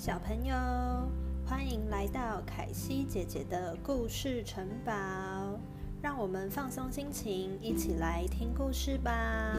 [0.00, 0.54] 小朋友，
[1.46, 4.92] 欢迎来到凯西姐姐的故事城堡，
[6.00, 9.54] 让我们放松心情，一起来听故事吧。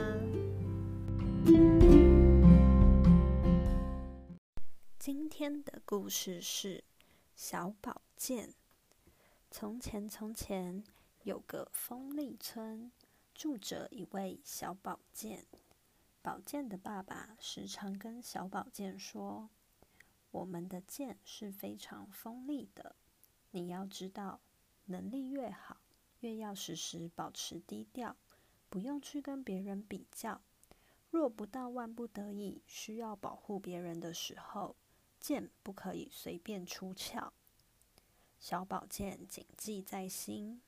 [4.97, 6.83] 今天的故事是
[7.35, 8.55] 小宝剑。
[9.51, 10.83] 从前，从前
[11.21, 12.91] 有个风力村，
[13.35, 15.45] 住着一位小宝剑。
[16.23, 19.47] 宝剑的爸爸时常跟小宝剑说
[20.31, 22.95] ：“我们的剑是非常锋利的，
[23.51, 24.41] 你要知道，
[24.85, 25.77] 能力越好，
[26.21, 28.15] 越要时时保持低调，
[28.69, 30.41] 不用去跟别人比较。
[31.09, 34.75] 若不到万不得已需要保护别人的时候，
[35.19, 37.33] 剑不可以随便出鞘。”
[38.39, 40.61] 小宝剑谨记在心。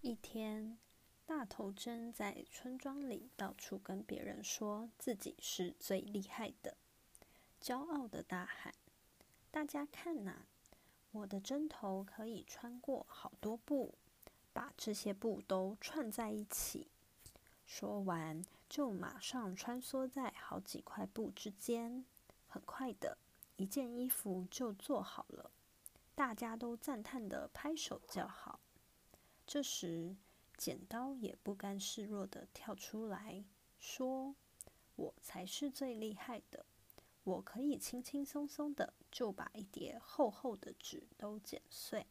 [0.00, 0.78] 一天。
[1.24, 6.76] 大头针在村庄里到处跟别人说自己是最厉害的，
[7.62, 8.74] 骄傲的大喊
[9.52, 10.46] ：“大家看呐，
[11.12, 13.94] 我的针头可以穿过好多布，
[14.52, 16.88] 把这些布都串在一起。”
[17.64, 22.04] 说完，就马上穿梭在好几块布之间，
[22.48, 23.16] 很快的
[23.56, 25.52] 一件衣服就做好了。
[26.16, 28.58] 大家都赞叹的拍手叫好。
[29.46, 30.16] 这时，
[30.56, 33.44] 剪刀也不甘示弱的跳出来
[33.78, 34.34] 说
[34.96, 36.66] ：“我才是最厉害的，
[37.24, 42.06] 我可以轻轻松松的就把一叠厚厚的纸都剪碎。”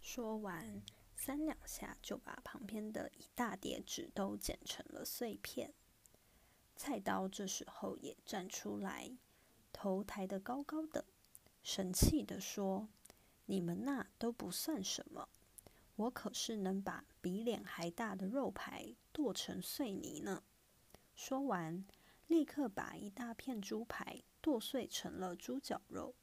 [0.00, 0.82] 说完，
[1.16, 5.72] 三两下就把旁边的一大叠纸都剪成了碎片。
[6.76, 9.16] 菜刀这时候也站出来，
[9.72, 11.06] 头抬得高高的，
[11.62, 12.88] 神气的说
[13.46, 15.28] ：“你们那都不算什么。”
[15.96, 20.42] 我可是能把比脸还大的肉排剁成碎泥呢！
[21.14, 21.84] 说完，
[22.26, 26.14] 立刻把一大片猪排剁碎成了猪脚肉。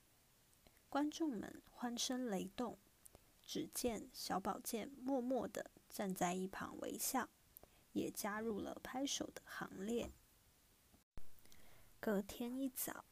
[0.89, 2.77] 观众们欢声雷动，
[3.43, 7.29] 只见小宝剑默默的站在一旁微笑，
[7.93, 10.11] 也加入了拍手的行列。
[11.99, 13.05] 隔天一早，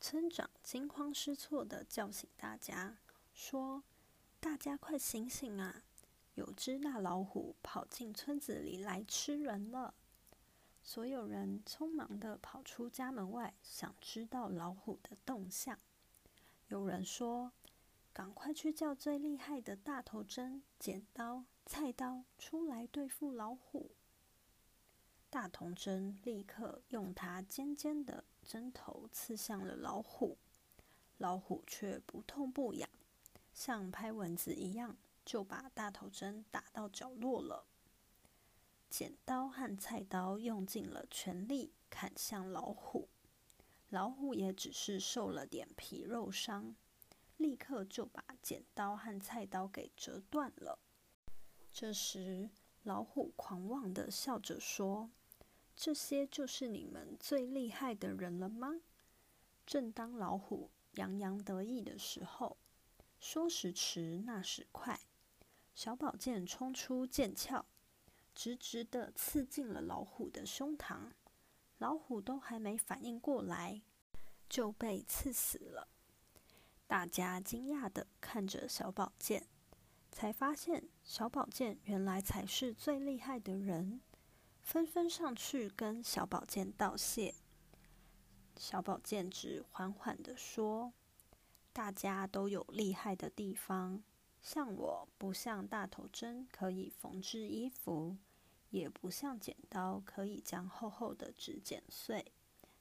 [0.00, 2.98] 村长惊慌失措的叫醒大家，
[3.32, 3.84] 说
[4.40, 5.84] ：“大家快醒醒啊！”
[6.34, 9.94] 有只大老虎跑进村子里来吃人了，
[10.82, 15.78] 所有人匆忙的跑出家门外，想知道老虎的动向。
[16.68, 17.52] 有人说
[18.12, 23.90] ：“赶快去叫最厉害的大头针、剪刀、菜刀出来对付老虎。”
[25.30, 30.38] 大头针立刻用它尖尖的针头刺向了老虎，
[31.18, 32.88] 老虎却不痛不痒，
[33.52, 34.96] 像拍蚊子一样。
[35.22, 37.64] 就把大头针打到角落了。
[38.90, 43.08] 剪刀和菜刀用尽了全力砍向老虎，
[43.88, 46.74] 老虎也只是受了点皮肉伤，
[47.36, 50.80] 立刻就把剪刀和菜刀给折断了。
[51.72, 52.50] 这时，
[52.82, 55.08] 老虎狂妄的笑着说
[55.76, 58.80] ：“这些就是你们最厉害的人了吗？”
[59.64, 62.56] 正当老虎洋洋得意的时候，
[63.20, 64.98] 说时迟，那时快。
[65.76, 67.64] 小宝剑冲出剑鞘，
[68.34, 71.10] 直直的刺进了老虎的胸膛。
[71.78, 73.80] 老虎都还没反应过来，
[74.48, 75.88] 就被刺死了。
[76.86, 79.46] 大家惊讶的看着小宝剑，
[80.10, 84.00] 才发现小宝剑原来才是最厉害的人，
[84.60, 87.34] 纷纷上去跟小宝剑道谢。
[88.56, 90.92] 小宝剑只缓缓的说
[91.72, 94.02] ：“大家都有厉害的地方。”
[94.42, 98.16] 像我不像大头针可以缝制衣服，
[98.70, 102.32] 也不像剪刀可以将厚厚的纸剪碎，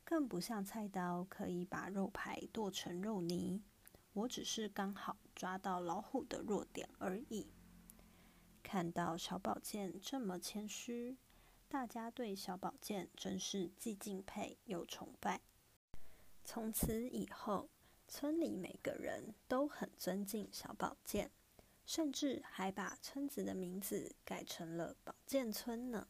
[0.04, 3.62] 更不像菜刀可以把肉排剁成肉泥。
[4.14, 7.48] 我只是刚好抓到老虎的弱点而已。
[8.64, 11.18] 看到小宝剑这么谦虚，
[11.68, 15.42] 大家对小宝剑真是既敬佩又崇拜。
[16.44, 17.70] 从此以后，
[18.08, 21.32] 村里每个人都很尊敬小宝剑。
[21.90, 26.06] 甚至还把村子的名字改成了宝剑村呢。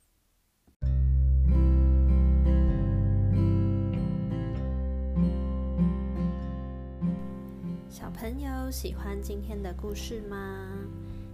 [7.88, 10.70] 小朋友喜欢今天的故事吗？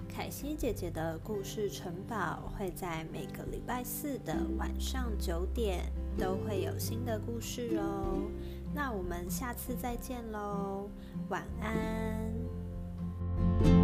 [0.07, 8.30] 凯西姐姐的故事城堡会在每个礼拜四的晚上九点都会有新的故事哦。
[8.75, 10.88] 那我们下次再见喽，
[11.30, 13.75] 晚安。